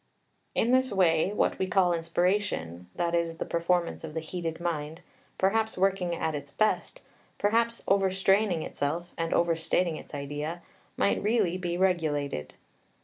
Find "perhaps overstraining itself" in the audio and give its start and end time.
7.37-9.13